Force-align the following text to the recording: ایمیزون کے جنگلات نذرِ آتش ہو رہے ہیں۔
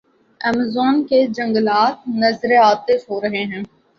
ایمیزون 0.41 0.95
کے 1.07 1.19
جنگلات 1.27 1.95
نذرِ 2.21 2.51
آتش 2.63 3.09
ہو 3.09 3.21
رہے 3.21 3.43
ہیں۔ 3.45 3.63